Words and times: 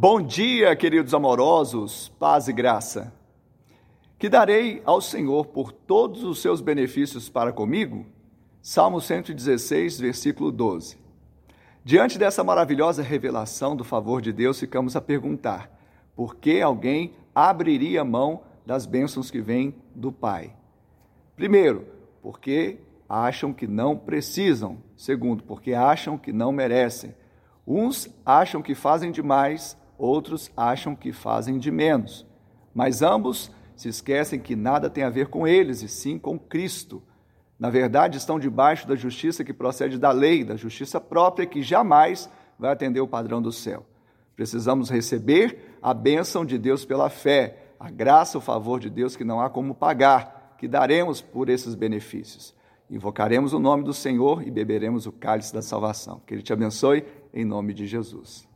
Bom 0.00 0.22
dia, 0.22 0.76
queridos 0.76 1.12
amorosos, 1.12 2.08
paz 2.20 2.46
e 2.46 2.52
graça. 2.52 3.12
Que 4.16 4.28
darei 4.28 4.80
ao 4.84 5.00
Senhor 5.00 5.46
por 5.46 5.72
todos 5.72 6.22
os 6.22 6.40
seus 6.40 6.60
benefícios 6.60 7.28
para 7.28 7.52
comigo? 7.52 8.06
Salmo 8.62 9.00
116, 9.00 9.98
versículo 9.98 10.52
12. 10.52 10.96
Diante 11.84 12.16
dessa 12.16 12.44
maravilhosa 12.44 13.02
revelação 13.02 13.74
do 13.74 13.82
favor 13.82 14.22
de 14.22 14.32
Deus, 14.32 14.60
ficamos 14.60 14.94
a 14.94 15.00
perguntar: 15.00 15.68
por 16.14 16.36
que 16.36 16.62
alguém 16.62 17.12
abriria 17.34 18.04
mão 18.04 18.42
das 18.64 18.86
bênçãos 18.86 19.32
que 19.32 19.40
vêm 19.40 19.74
do 19.96 20.12
Pai? 20.12 20.54
Primeiro, 21.34 21.84
porque 22.22 22.78
acham 23.08 23.52
que 23.52 23.66
não 23.66 23.96
precisam. 23.96 24.78
Segundo, 24.96 25.42
porque 25.42 25.74
acham 25.74 26.16
que 26.16 26.32
não 26.32 26.52
merecem. 26.52 27.16
Uns 27.66 28.08
acham 28.24 28.62
que 28.62 28.76
fazem 28.76 29.10
demais, 29.10 29.76
outros 29.98 30.50
acham 30.56 30.94
que 30.94 31.12
fazem 31.12 31.58
de 31.58 31.70
menos. 31.70 32.24
Mas 32.72 33.02
ambos 33.02 33.50
se 33.76 33.88
esquecem 33.88 34.40
que 34.40 34.56
nada 34.56 34.88
tem 34.88 35.04
a 35.04 35.10
ver 35.10 35.28
com 35.28 35.46
eles, 35.46 35.82
e 35.82 35.88
sim 35.88 36.18
com 36.18 36.38
Cristo. 36.38 37.02
Na 37.58 37.70
verdade, 37.70 38.16
estão 38.16 38.38
debaixo 38.38 38.86
da 38.86 38.94
justiça 38.94 39.44
que 39.44 39.52
procede 39.52 39.98
da 39.98 40.12
lei, 40.12 40.44
da 40.44 40.56
justiça 40.56 41.00
própria 41.00 41.46
que 41.46 41.62
jamais 41.62 42.30
vai 42.58 42.72
atender 42.72 43.00
o 43.00 43.08
padrão 43.08 43.42
do 43.42 43.52
céu. 43.52 43.84
Precisamos 44.36 44.88
receber 44.88 45.76
a 45.82 45.92
bênção 45.92 46.44
de 46.44 46.56
Deus 46.56 46.84
pela 46.84 47.10
fé, 47.10 47.74
a 47.78 47.90
graça, 47.90 48.38
o 48.38 48.40
favor 48.40 48.78
de 48.78 48.88
Deus 48.88 49.16
que 49.16 49.24
não 49.24 49.40
há 49.40 49.50
como 49.50 49.74
pagar, 49.74 50.54
que 50.58 50.68
daremos 50.68 51.20
por 51.20 51.48
esses 51.48 51.74
benefícios. 51.74 52.54
Invocaremos 52.90 53.52
o 53.52 53.58
nome 53.58 53.84
do 53.84 53.92
Senhor 53.92 54.46
e 54.46 54.50
beberemos 54.50 55.06
o 55.06 55.12
cálice 55.12 55.52
da 55.52 55.60
salvação. 55.60 56.20
Que 56.26 56.34
Ele 56.34 56.42
te 56.42 56.52
abençoe, 56.52 57.04
em 57.34 57.44
nome 57.44 57.74
de 57.74 57.86
Jesus. 57.86 58.48